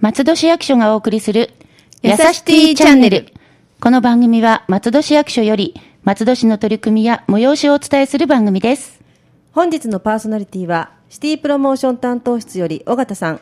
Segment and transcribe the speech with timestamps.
[0.00, 1.50] 松戸市役所がお送りする、
[2.00, 3.26] やさしティチャンネル。
[3.80, 5.74] この番組は松戸市役所より、
[6.04, 9.00] 松戸市の取り組みや催しをお伝えする番組です。
[9.50, 13.40] 本日のパーソナリティは、シティプロモーション担当室より尾形さん。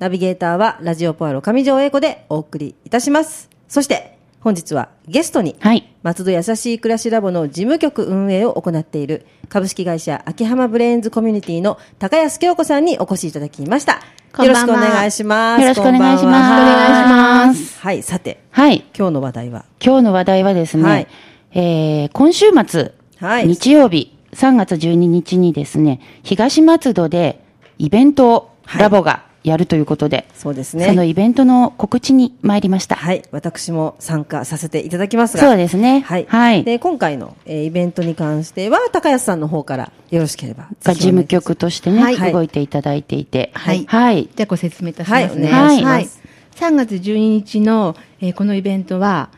[0.00, 3.48] ナビゲーターは、ラジオポアロ上条英子でお送りいたします。
[3.68, 4.13] そして、
[4.44, 5.88] 本日はゲストに、はい。
[6.02, 14.02] 松戸やさしい暮らしラボの事務局運営を行っている株式会社秋葉ブレインズコミュニティの高安京子さんにお越しいただきました。
[14.44, 15.62] よろしくお願いします。
[15.62, 18.84] よろしくお願いしますお願いしますはい、さて、はい。
[18.94, 21.06] 今日の話題は、今日の話題はですね、はい
[21.52, 27.42] えー、今週末、はい日曜日、3月12日にですね、東松戸で
[27.78, 31.06] イベントをはいラボがやるということで、そうですそのね。
[31.06, 32.96] イベントの告知に参りました。
[32.96, 36.00] はい、私も参加させていただきますが、そうですね。
[36.00, 36.26] はい。
[36.26, 36.64] はい。
[36.64, 40.68] で、今回の、えーイベントに関しては、高安さんの方からよろしければ。
[40.82, 43.50] が事務局としてね、はい動いていただいていて。
[43.52, 44.30] はいはい。
[44.34, 45.52] じゃあご説明いたしますね。
[45.52, 46.22] はいお願いします
[46.56, 49.28] 3月12日の、えーこのイベントは、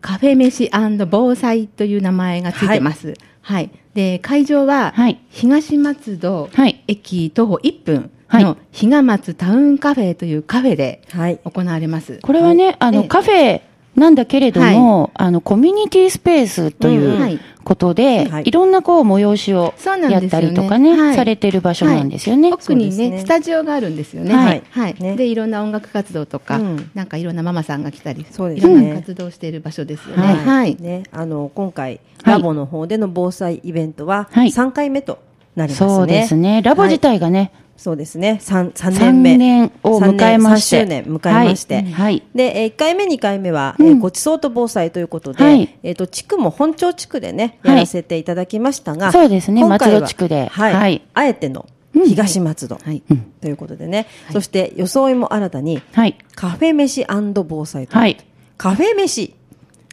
[0.00, 0.70] カフェ飯
[1.06, 3.12] 防災という名前がついてます。
[3.42, 3.70] はい。
[3.92, 8.44] で、会場は、はい東松戸はい駅徒歩1分はい。
[8.44, 11.40] の比嘉松タウンカフェというカフェではい。
[11.44, 12.20] 行われます。
[12.22, 13.08] これはね、あの、ええ。
[13.08, 13.60] カフェ
[13.96, 18.44] なんだけれども、あの、コミュニティスペースということで、はい。
[18.46, 19.74] いろんなこう、催しを
[20.08, 21.16] やったりとかね、はい。
[21.16, 22.52] されてる場所なんですよね。
[22.52, 24.32] 奥にねスタジオがあるんですよね。
[24.32, 24.62] はい。
[24.70, 24.94] はい。
[25.00, 25.16] ね。
[25.16, 26.90] で、いろんな音楽活動とか、うん。
[26.94, 28.72] なんかいろんなママさんが来たり、そうですね。
[28.72, 30.22] いろんな活動をしている場所ですよね。
[30.22, 30.36] はい。
[30.36, 30.76] はい。
[30.78, 32.34] ね、あの、今回、はい。
[32.34, 34.50] ラボの方での防災イベントは、はい。
[34.50, 35.18] 3回目と
[35.56, 35.90] なりますね。
[35.90, 36.62] そうですね。
[36.62, 37.50] ラボ自体がね、
[37.80, 38.38] そうですね。
[38.42, 39.36] 3、三3年目。
[39.38, 40.76] 年を迎えまして。
[40.76, 41.76] 3周年迎えまして。
[41.76, 41.84] はい。
[41.92, 50.74] はいで、えー1回目、2回目は、うんえーごちそうと防災ということで、はいえっ、と、地区も本町地区でね、はいやらせていただきましたが、そうですね松戸地区ではい。
[50.74, 53.02] はいあえてのうん東松戸、はい。
[53.40, 56.18] ということでね、そして装いも新たに、はい。
[56.34, 58.18] カフェ飯防災とはい。
[58.58, 59.34] カフェ飯。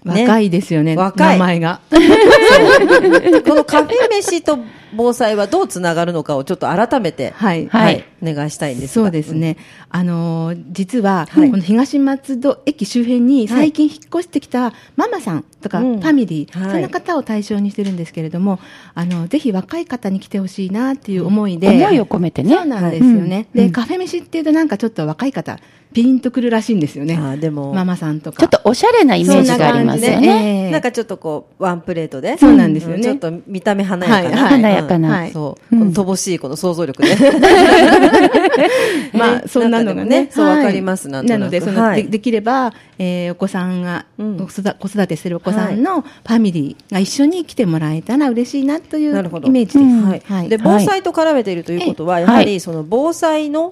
[0.08, 1.82] ね若いですよね、若い名前が。
[1.90, 4.60] このカフェ飯と
[4.96, 7.68] 防災はどうつながるのかをちょっと改めて、はい。
[7.68, 9.06] はいお願いしたいんですが。
[9.06, 9.58] そうですね。
[9.90, 18.60] あのー実は、はいこの東松戸駅周辺に最近引っ越してきたママさんとか、うんファミリー、はいそんな方を対象にしてるんですけれども、
[18.96, 21.70] あの、ぜひ若い方に来てほしいなっていう思いで。
[21.70, 22.56] 思いを込めてね。
[22.56, 23.48] そうなんですよね。
[23.54, 25.60] で、うんうんカフェ飯っていうとなんかちょっと若い方、
[25.98, 27.16] ピンとくるらしいんですよね。
[27.16, 28.38] あーでもママさんとか。
[28.38, 30.66] ちょっとおしゃれなイメージがありますよね。
[30.66, 32.38] ええなんかちょっとこう、ワンプレートで。
[32.38, 34.44] そうなんですよねちょっと見た目華やかな。
[34.44, 35.76] はい華やかなはいそう。
[35.76, 37.16] 乏しいこの想像力で。
[39.12, 40.30] まあ、そんなのがね。
[40.30, 44.38] そうはいわかりますなので、その、できれば、えーお子さんが、うん。
[44.38, 49.80] 子育てしてるお子さんのファミリーが一緒に来てもらえたら嬉しいなというイメージです。
[49.80, 50.04] うん。
[50.04, 50.24] はい。
[50.26, 50.50] はい。
[50.50, 53.72] で、防災と絡めているということは、やはりその防災の、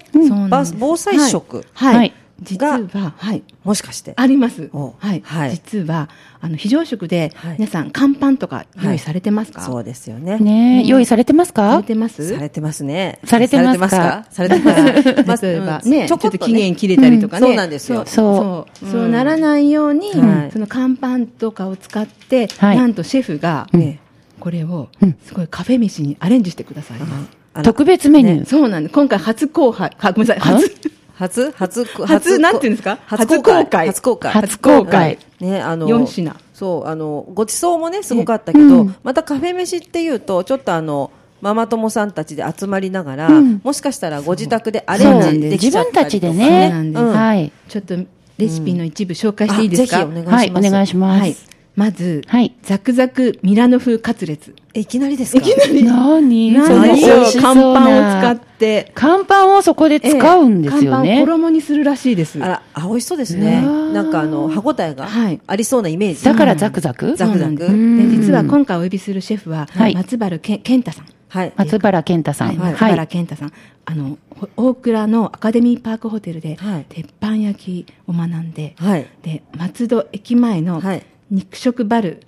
[0.80, 1.63] 防災食。
[1.74, 2.13] はい。
[2.38, 3.44] はい実は、はい。
[3.63, 4.13] もしかして。
[4.18, 4.69] あります。
[4.73, 5.22] おはい。
[5.23, 6.09] はい実は、
[6.41, 10.38] あの、非常食ではい、皆さん、乾パンとか用意されてますか、そうですよね。
[10.40, 12.28] ねえ用意されてますさかれてます？
[12.28, 13.19] されてますね。
[13.24, 14.25] されてますか？
[14.29, 14.84] されてますか？
[14.84, 15.45] されてます。
[15.47, 17.47] 例えばうんね、ちょっちょこっと期限切れたりとかね。
[17.47, 18.75] うんそうなんですよそう。
[18.75, 24.00] そうそうそうならないように、はいその乾パンとかを使って、はいなんとシェフが、ね
[24.41, 27.07] これをうん、すごいカフェ飯にアレンジしてくださいま
[27.53, 27.63] す。
[27.63, 28.45] 特別メニュー。
[28.45, 28.94] そうなんです。
[28.94, 30.69] 今回初公開、あごめんなさい、初、
[31.17, 32.99] 初初初なんていうんですか？
[33.05, 33.87] 初公開。
[33.87, 34.31] 初初公開。
[34.33, 35.17] 初公開。
[35.39, 36.35] ね、あの、4品。
[36.53, 38.95] そう、あの、ごちそうもね、すごかったけど、うん。
[39.03, 41.11] またカフェ飯っていうと、ちょっとあの、
[41.41, 43.61] ママ友さんたちで集まりながら、うん。
[43.63, 46.33] もしかしたらご自宅でアレンジできちゃったりとか。
[46.33, 46.91] 分たちでね。
[46.93, 47.51] はい。
[47.69, 47.95] ちょっと
[48.37, 50.61] レシピの一部紹介していいですか、あぜひお願いします。
[50.61, 51.19] はい、お願いします。
[51.21, 51.35] はい。
[51.75, 54.56] まず、はいザクザクミラノ風カツレツ。
[54.74, 55.46] えいきなりですか？
[55.84, 58.91] 何何でしょうその美味しそう乾パンをな使って。
[58.96, 61.19] 乾パンをそこで使うんですよ乾パンをね。
[61.19, 62.41] 衣にするらしいです。
[62.41, 63.62] あら、あ、美味しそうですね。
[63.66, 66.24] うんなんかあの、歯応えがはいありそうなイメージ。
[66.24, 67.16] だからザクザク？
[67.16, 67.68] ザクザクで
[68.07, 71.06] 実は今回お呼びするシェフは、はい松原け健太さん。
[71.28, 71.53] はい。
[71.57, 72.47] 松原健太さん。
[72.50, 72.72] はい、はい。
[72.72, 73.51] 松原健太さん。
[73.83, 79.06] あの、ほ大倉のアカデミーパークホテルで、はい鉄板焼きを学んで、はい。
[79.21, 82.22] で、松戸駅前のはい肉食バル、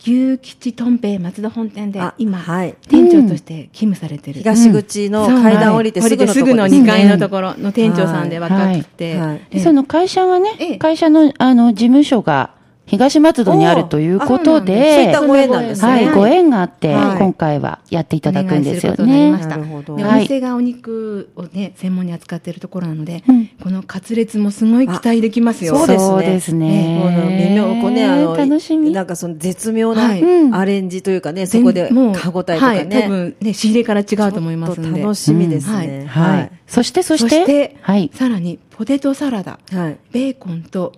[0.00, 2.74] 牛吉とん平松戸本店であ今、はい。
[2.88, 4.40] 店長として勤務されてる。
[4.40, 9.28] 東口の階段降りてすぐのすぐのです2階のところの店長さんで若くて、はい。
[9.28, 9.36] はい。
[9.36, 10.78] ええでその会社がね、ええ。
[10.78, 12.54] 会社の、あの、事務所が
[12.90, 15.88] 東松戸にあるということおそういでった、ご縁なんですね。
[15.88, 19.38] はい、ご縁があって、はい今回はやっていただくんですよねま。
[19.38, 25.76] したなるほどお店がお肉をね、専門に扱っているところなので、うんこのカツレツもすごい期待できますよ。
[25.76, 28.90] そうですね微妙、こうね、あの、楽しみ。
[28.90, 30.10] なんかその絶妙な
[30.58, 33.08] アレンジというかね、そこで歯応えとかはい、多ね。
[33.08, 35.00] 分ね、仕入れから違うと思いますんで。
[35.00, 36.06] 楽しみですね。
[36.08, 36.50] はい。
[36.66, 37.76] そして、そそして。
[38.14, 39.96] さらにポテトサラダ、はい。
[40.12, 40.92] ベーコンと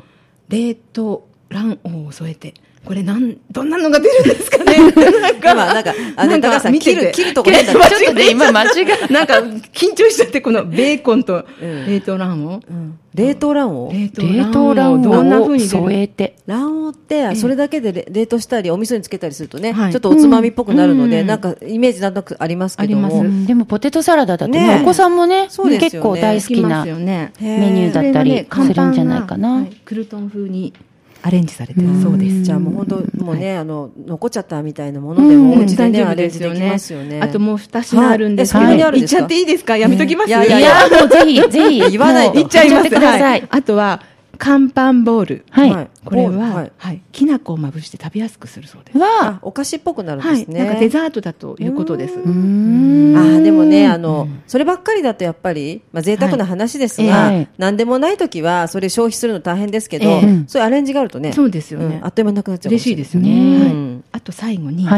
[0.49, 2.55] 冷凍卵黄を添えて、
[2.85, 4.77] これなん、どんなのが出るんですかね。
[5.21, 6.95] なん今、なんか、あの、高橋さん、見てて。
[6.97, 8.69] 切る、切るとこねちょっとね、今間違
[9.09, 9.35] えなんか、
[9.73, 11.87] 緊張しちゃって、このベーコンとうん。
[11.87, 12.67] 冷凍卵黄。
[12.69, 12.99] うん。
[13.15, 16.35] 冷凍卵黄冷冷凍卵どんな風に添えて。
[16.49, 19.93] 卵黄って、それだけでれ冷凍したり、お味噌につけたりするとね、はい。
[19.93, 21.27] ちょっとおつまみっぽくなるので、うん。
[21.29, 23.07] なんか、イメージなんとなくありますけども。
[23.07, 23.25] あります。
[23.25, 25.79] うんでも、ポテトサラダだとね、ねお子さんもね、ね。
[25.79, 29.53] 結構大好きなメニューだったりするんじゃないかな。
[29.53, 30.73] はいクルトン風に
[31.25, 31.87] アレンジされてる。
[32.03, 32.43] そうです。
[32.43, 32.87] じゃあもう本
[33.17, 37.21] 当、もうね、あの、残っちゃったみたいなものでも、お家でね、アレンジできますよね。
[37.23, 38.75] あともう二品あるんですけど、はい。
[38.75, 39.21] えそんなにあるんですか？
[39.21, 39.77] 言っちゃっていいですか？
[39.77, 40.59] やめときます、いやいいや。
[40.59, 41.91] いやや、もうぜひ、ぜひ。
[41.93, 42.95] 言わないともう言っちゃいます。
[42.95, 43.41] はい。
[43.41, 43.45] い。。
[43.49, 44.03] あとは、
[44.45, 45.45] 乾パンボール。
[45.51, 45.71] はい。
[45.71, 45.91] はい。
[46.05, 46.97] これは、ははい。
[46.97, 48.99] い、きな粉をまぶして食べやすくするそうです。
[48.99, 50.65] はあ、、お菓子っぽくなるんはい、ですね。
[50.65, 52.15] なんかデザートだということです。
[52.15, 53.17] うーん。
[53.17, 60.45] あーでもね、あの、そればっかりだとやっぱり、まあ、贅沢な話ですが、何でもないときは、それ消費するの大変ですけど、ええ。
[60.49, 62.01] そういうアレンジがあるとね、そうですよね。
[62.01, 64.01] んあっという間になくなっちゃう嬉しいですよね。
[64.11, 64.89] あと最後に、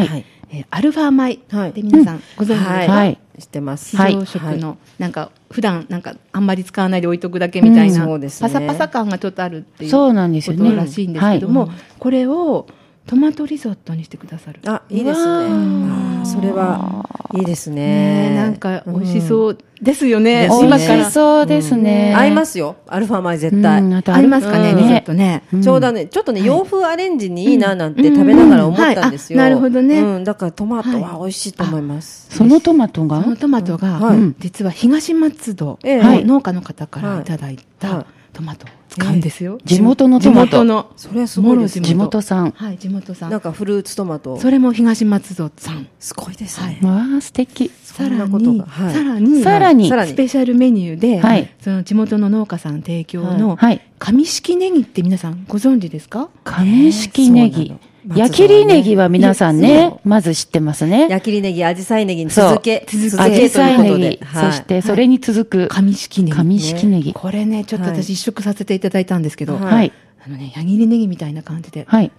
[0.70, 1.38] アルファ米。
[1.50, 1.73] はい。
[1.73, 3.94] で皆さんご存知ですか、知ってます。
[3.94, 4.12] はい。
[4.12, 8.27] 非常食の、なんか普段なんかあんまり使わないで置いとくだけみたいな、うんね。
[8.41, 10.65] パサパサ感がちょっとあるっていうそうなんですよね。
[10.69, 11.71] ことらしいんですけども、
[12.01, 12.67] これを
[13.06, 14.61] トマトリゾットにしてくださる。
[14.65, 16.25] あ、いいですね。
[16.25, 17.05] それは、
[17.35, 18.35] いいですね。
[18.35, 20.49] なんか美味しそうですよね。
[20.51, 21.11] うん美味今から。
[21.11, 22.15] しそうですね。
[22.17, 22.77] 合いますよ。
[22.87, 23.83] アルファ米絶対。
[23.83, 24.79] うんあとありますかね、うん。
[24.79, 25.43] リゾットね。
[25.62, 29.39] ちょうどね、ちょっとね、洋風アレンジにいいななんて食べながら思ったんですよ。
[29.39, 30.00] なるほどね。
[30.00, 32.29] うん、だからトマトは美味しいと思います。
[32.31, 33.23] そのトマトが？
[33.23, 34.00] そのトマトが、
[34.39, 37.25] 実は東松戸ええの農家の方からい。
[37.25, 37.67] ただいはい。
[37.79, 38.67] たトマト。
[38.67, 39.58] を使うんですよ。
[39.64, 40.93] 地元のトマト地元の。
[40.96, 42.52] それはすごいですね地元産。
[42.56, 43.41] はい、地元さなんん。
[43.41, 44.38] かフルーツトマト。
[44.38, 45.88] それも東松戸さん。
[45.99, 46.87] すごいですはねい。
[46.87, 47.70] わあ、素敵。
[47.82, 48.62] さらそんなことに、
[48.93, 53.81] さらに、さらにさらにスペシャルメニューで、はいその地元の農家さん提供の、はい。
[53.99, 56.29] 上式ネギって皆さんご存知ですか？
[56.44, 57.75] 上式ネギ
[58.06, 61.09] 焼きりネギは皆さんそねう、まず知ってますね。
[61.09, 64.25] 焼きりネギ、アジサイネギに続け、続アジサイネギ。。
[64.25, 66.37] はいそして、それに続く、上式ネギ。
[66.37, 67.12] 上式ネギ。
[67.15, 69.93] これね、ちょっとはい私一食させていただいたんですけど、はいはい。
[70.27, 72.11] あのね、矢切ネギみたいな感じで、はい。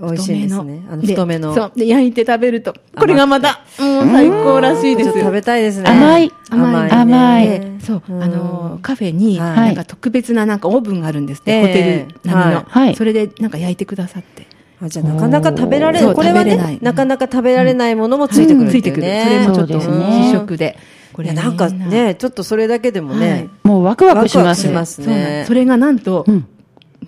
[0.00, 0.82] 美味しいですね。
[0.90, 1.54] あの、太めの。
[1.54, 1.72] そう。
[1.76, 5.90] で、焼いて食べると、これがまた、もう最高らしいです食べたいですね。
[5.90, 14.47] 甘い甘い甘いそう、うんあの、カフェに、はいなんか特別ななんかオーブンがあるんですって、ええホテル並みの、はいはいそれでなんか焼いてくださって。
[14.80, 19.02] あじゃあなかなか食べられそうこれはねない、なかなか食べられないものもついてくるついてくる。
[19.02, 19.24] ね。
[19.24, 20.78] それもちょっと試食で。
[21.12, 25.00] これなんかね、ちょっとそれだけでもね、もうワクワクします。
[25.00, 25.44] ね。
[25.48, 26.46] それがなんと、うん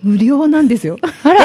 [0.03, 0.97] 無料なんですよ。
[1.23, 1.41] あら、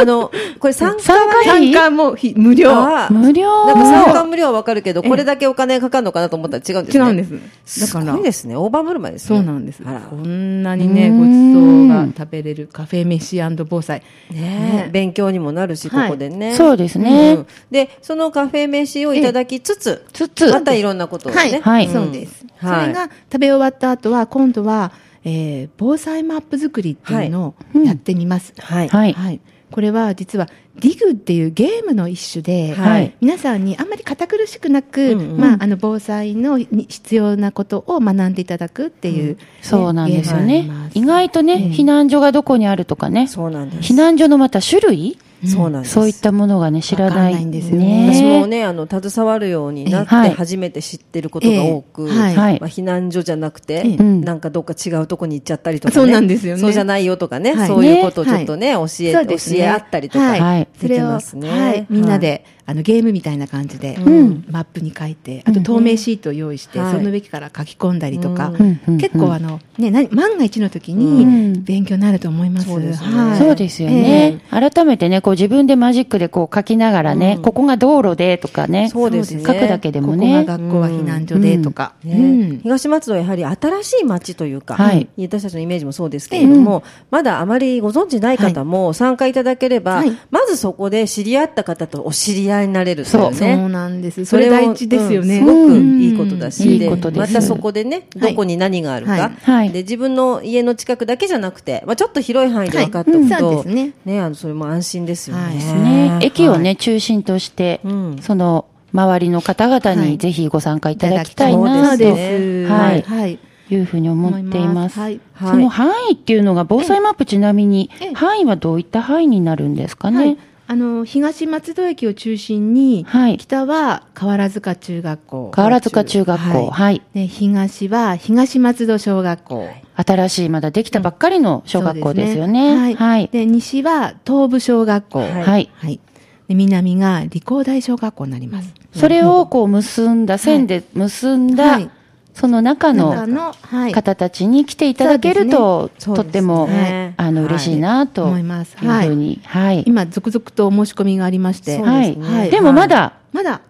[0.00, 2.70] あの、これ参加参加費参加もひ無料。
[2.70, 7.04] あ無料なんか参加無料はわかるけど、これだけお金かかるのかなと思ったら違うんですね。
[7.04, 7.80] 違うんです。
[7.80, 8.56] だすからごい、ですね。
[8.56, 9.38] 大盤振る舞いですね。
[9.38, 9.82] そうなんです。
[9.84, 14.02] あらこんなにね、ごんちそうが食べれるカフェ飯防災。
[14.30, 16.54] ねえ勉強にもなるし、こはいこでね。
[16.56, 21.60] そうですねんで、そのカフェ飯をいただきつつ、つつまたいろんなことをはい、ね。
[21.62, 22.44] はいそうです。
[22.58, 24.92] はいそれが食べ終わった後は、今度は、
[25.24, 28.54] えー防災マップ作りっていうのをやってみます。
[28.58, 28.88] はい。
[28.88, 29.12] はい。
[29.12, 29.40] はい。
[29.70, 43.92] これは実は、ディグっていうゲームの一種で、はい皆さんにあんまり堅苦しくなく、うんうんまあ、あの、防災のに必要なことを学んでいただくっていう、そうなんですよね意外とね、ええ避難所がどこにあるとかね、そうなんです。
[43.92, 45.94] 避難所のまた種類そうなんです。
[45.94, 47.34] そういったものがね、知らない。
[47.34, 48.10] ないんですよね。
[48.12, 52.16] 私もね、あの、携わるようになって初めて知ってることが多く、ええ。
[52.16, 52.36] はい。
[52.36, 52.60] はい。
[52.60, 55.94] まあ、避難所じゃなくて、なんかどっか違うとこに行っちゃったりとかね。
[55.94, 56.60] そうなんですよね。
[56.60, 57.68] そうじゃないよとかね、はい。
[57.68, 59.58] そういうことをちょっとね、教え、そうですね。
[59.58, 60.68] 教え合ったりとか、はい。
[60.80, 61.48] できますね。
[61.48, 64.44] はい、みんなで、あのゲームみたいな感じで、うん。
[64.50, 66.92] マップに書いて、あと透明シートを用意して、はい。
[66.92, 68.52] その上から書き込んだりとか、
[69.00, 71.52] 結構あの、ね、な万が一の時うん。
[71.54, 72.66] に勉強になると思います。
[72.66, 73.16] そうですね。
[73.16, 73.38] はい。
[73.38, 74.42] そうですよね。
[74.50, 79.42] 改めてね、こう自分でマジックでこう書きながらね、ここが道路でとかね、そうですね。
[79.46, 80.44] 書くだけでもここね。
[80.44, 82.18] が学校は避難所でとか、ね。
[82.18, 82.60] うん。
[82.62, 85.08] 東松戸はやはり新しい町というか、はい。
[85.18, 90.12] 私たちのイメージもそうですけれども、まだあまりご存知ない方も参加いただければ、はい。
[90.30, 93.36] まずそこで知り合った方とお知り合ラーになれるそうね。
[93.36, 93.68] そう。
[93.68, 94.24] なんです。
[94.24, 95.40] それ大事ですよね。
[95.40, 96.72] うんすごくいいことだし、うん。
[96.74, 97.32] いいことです。
[97.32, 99.20] またそこでね、どこに何があるか、はい。
[99.42, 99.70] はい。
[99.72, 103.92] で、自分の家の近くだけじゃなくて、まあ、ちょっと広い範囲で分かっておくはいと、うんね。
[104.20, 105.42] あの、それも安心ですよね。
[105.42, 105.54] はい。
[105.56, 106.76] ね、駅をね、はい。
[106.76, 108.16] 中心として、うん。
[108.20, 110.10] その周りの方々はい。
[110.10, 112.68] にぜひご参加いただきたいそうなとですね。
[112.68, 113.02] はい。
[113.02, 113.38] はい。
[113.70, 114.98] いうふうに思っています。
[114.98, 115.20] はい。
[115.34, 115.50] はい。
[115.50, 120.30] その範囲っていうのが、防災マップちなみにええ、範囲はどういった範囲になるんですかはい。
[120.30, 120.36] ね。。
[120.70, 125.50] あの、東松戸駅を中心に、はい北は河原塚中学校。
[125.50, 127.02] 河原塚中学校、はい。
[127.14, 129.70] で東は東松戸小学校。
[129.96, 132.76] 新しい、まだできたばっかりの小学校ですよそうね。
[132.76, 132.94] はい。
[132.96, 133.28] はい。
[133.32, 135.20] で、西は東部小学校。
[135.20, 135.70] はいはい。
[135.74, 136.00] はい。
[136.48, 138.74] で、南が理工大小学校になります。
[138.92, 141.90] それをこう結んだ、線で結んだ、はい
[142.38, 143.54] その中中の。
[143.92, 149.82] 方たちに来ていただけると、ねとっても、ねあの、はい嬉しいなと、思いますいうふうに、はい。
[149.86, 151.76] 今、続々とお申し込みがありまして。
[151.76, 152.50] そうはい。
[152.50, 153.60] でもまだ、まだ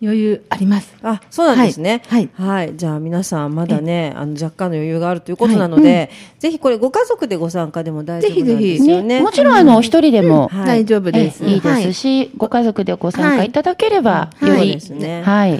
[0.00, 0.94] 余裕あります。
[1.02, 2.02] あ、そうなんですね。
[2.08, 2.76] はいはい。
[2.76, 9.02] じゃあ皆さんまだね、あの若干の余裕があるということなので、ぜひこれご家族でご参加でも大丈夫なんですよね。
[9.02, 11.44] ね、もちろんあの、お一人でも、はい大丈夫です。
[11.44, 15.22] えいいですし、ご家族でご参加いただければ、より、ですね。
[15.22, 15.58] はい。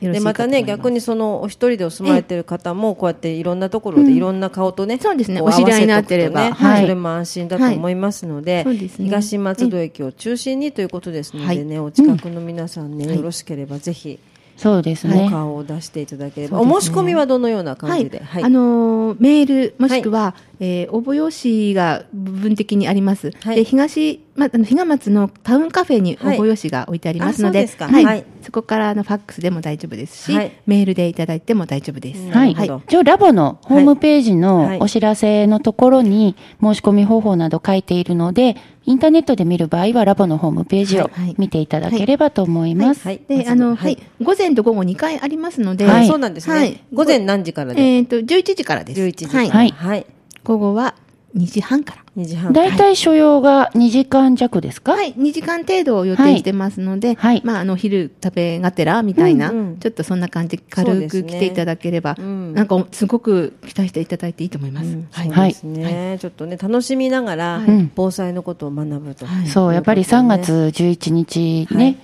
[0.00, 5.40] でまたね逆にそのお一人でお住まいてる方もこうやっていろんなところでいろんな顔とね、そうですね。
[5.40, 6.42] こお知り合いになってれば。
[6.42, 6.82] ねはい。
[6.82, 8.78] それも安心だと思いますので,、はい。
[8.78, 9.06] ですね。
[9.06, 14.18] 東松戸駅を中心にということですのでね、お近くの皆さんね、よろしければぜひ
[14.58, 15.28] そうですおね。
[15.30, 16.70] 顔を出していただければ、ね。
[16.70, 18.44] お申し込みはどのような感じで、はい。
[18.44, 23.32] あのーメール、もしくは、えー応募用紙が部分的にあります。
[23.42, 23.56] はい。
[23.56, 28.20] で、東、ま、あの、比嘉松のタウンカフェに応募用紙が置いてありますので、はい。
[28.20, 30.52] あそこからあのファックスでも大丈夫ですし、はい。
[30.66, 32.20] メールでいただいても大丈夫です。
[32.20, 32.52] うんはい。
[32.52, 43.04] 一応ラボのホームページはいのお知らせのところに申し込み方法など書いているので、インターネットで見る場合はラボのホームページを見ていただければと思います。
[43.04, 43.20] はい。
[43.28, 46.06] で、あの、はい、午前と午後2回ありますので、はい。
[46.06, 46.80] そうなんですね、はい。
[46.92, 49.00] 午前何時からで、えっ、と、11時からです。
[49.00, 49.50] 11時はい。
[49.50, 49.70] はい。
[49.70, 50.06] はい、
[50.48, 50.94] 午後は
[51.36, 52.02] 2時半から。
[52.16, 52.54] 2時半。
[52.54, 54.92] だいたい所要が2時間弱ですか？
[54.92, 57.42] はい、2時間程度を予定してますので、はい。
[57.44, 59.76] まあ、あの、昼食べがてらみたいな、うんうん。
[59.76, 62.54] ちょっとそんな感じで軽く来ていただければ、うん。
[62.54, 64.86] なんか、すごく期待していただいていいと思います。
[64.86, 65.06] うん。
[65.10, 65.52] はい。
[65.52, 67.90] そうですね、ちょっとね楽しみながら、はい。
[67.94, 69.46] 防災のことを学ぶと、はい。
[69.48, 71.96] そう、やっぱり3月11日ね、はい。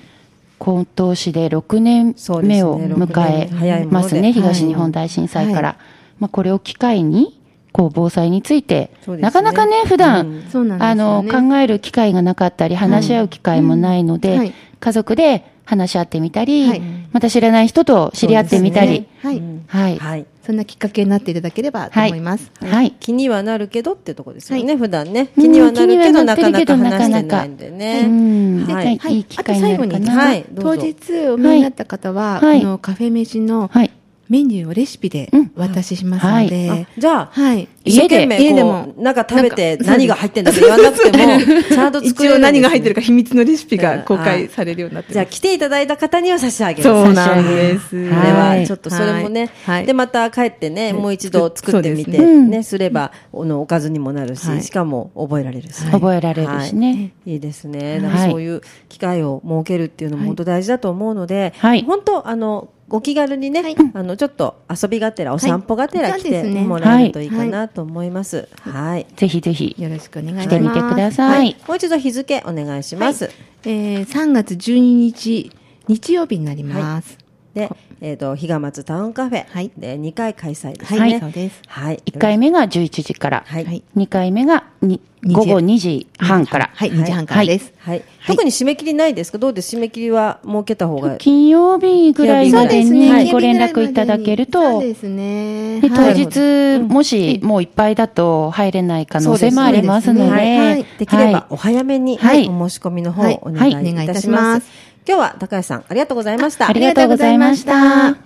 [0.58, 3.94] 今年で6年目を迎6年早いえもので。
[3.94, 5.68] ますね、東日本大震災から。
[5.70, 5.76] は
[6.18, 7.40] まあ、これを機会に、
[7.74, 9.16] こう、防災について、ね。
[9.16, 10.42] なかなかね、普段、うん。
[10.48, 10.94] そうなんですあ。
[10.94, 14.38] の、考える機会がなかったり、話し合う機会もないので、うん。
[14.38, 14.54] はい。
[14.78, 16.82] 家族で話し合ってみたり、はい。
[17.10, 19.64] また知らない人と知り合ってみたり、はい、うん。
[19.66, 19.98] はい。
[19.98, 20.26] はい。
[20.46, 22.52] そんなきっかけになっていただければと思います。
[22.60, 22.92] はい。
[23.00, 24.76] 気にはなるけどってとこですよね、はい。
[24.76, 25.30] 普段ね。
[25.36, 25.42] うん。
[25.42, 27.36] 気にはなるけど、気にはななかなかってるけど話してなかなか。
[27.38, 27.48] ない。
[27.48, 28.64] んでね、うん。
[28.68, 29.18] ははいい。
[29.18, 30.06] いあと最後に。
[30.06, 30.44] はい。
[30.60, 32.60] 当日お見えになった方は、はい。
[32.60, 33.90] このカフェ飯のはい。
[34.34, 35.52] メニューをレシピでうん。
[35.56, 37.68] お渡ししますので、あじゃあ、はい。
[37.84, 45.26] 一生懸命家でこもう、なんか食べて何が入ってんだって言わなくても、 ちゃんと作れる何が入ってるか秘密のレシピが公はい開されるようになってじゃあ。
[45.26, 46.82] 来ていただいた方には差し上げる。
[46.82, 47.90] そうなんです。
[47.90, 49.50] これははいちょっとそれもね。
[49.64, 49.86] はい。
[49.86, 52.26] で、また帰ってね、もう一度作ってみて、ね。
[52.56, 54.62] ね、すれば、あの、おかずにもなるし、はい。
[54.62, 55.84] しかも覚えられるし。
[55.92, 57.12] 覚えられるしね。
[57.26, 57.32] はい。
[57.34, 57.98] いいですね。
[57.98, 61.84] いなんかそういう機会を設けるっていうのも本当大事だと思うので、はい。
[61.84, 68.48] 本当、あの、ご気軽にね、はいあの、ちょっと遊びがてら、お散歩がてら来てもらえるといいかなと思います。
[68.60, 69.06] はい。
[69.16, 70.44] ぜひぜひ、よろしくお願いします。
[70.44, 71.26] してみてくださ。
[71.26, 71.56] はいい。
[71.66, 73.30] もう一度日付お願いします。
[73.64, 75.50] えー、3月12日、
[75.88, 77.18] 日曜日になります。
[77.54, 77.70] で、
[78.06, 79.46] えっ、と、比嘉松タウンカフェ。
[79.48, 79.70] はい。
[79.78, 81.00] で、2回開催ですね。
[81.00, 81.62] はい、そうです。
[81.66, 82.02] はい。
[82.04, 83.64] 1回目が11時から、はい。
[83.64, 83.82] はい。
[83.96, 85.34] 2回目がに2時。
[85.34, 86.70] 午後2時半から。
[86.74, 87.72] はい、2時半からです。
[87.78, 88.02] はい。
[88.26, 89.38] 特に締め切りないですか？
[89.38, 89.74] どうです？
[89.74, 91.16] 締め切りは設けた方が。
[91.16, 95.80] 金曜日ぐらいまでにはいご連絡いただけるそうと、ですね。
[95.80, 96.14] で当はい。
[96.14, 100.86] 日、もしもういっぱいだと入れない可能性もありますので、ですねはい。
[100.98, 102.46] できればはお早めに、はい。
[102.46, 103.38] お申し込みの方はい。
[103.40, 104.93] お願いいたします。
[105.06, 106.68] 今日は高橋さん、ありがとうございました。
[106.68, 108.16] ありがとうございました。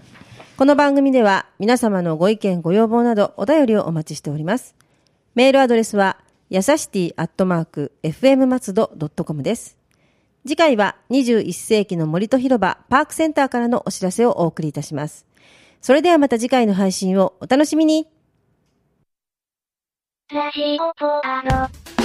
[0.57, 4.77] この番組では皆様のご意見、ご要望などお便りをお待ちしております。
[5.35, 6.19] メールアドレスは、
[6.51, 8.93] やさしティアットマーク、fm 松戸
[9.25, 9.77] .com です。
[10.47, 15.27] 次回は21世紀の森と広場パークセンターからのお知らせをお送りいたします。
[15.81, 18.07] それではまた次回の配信をお楽しみに。
[20.33, 21.98] ラジオポアロ。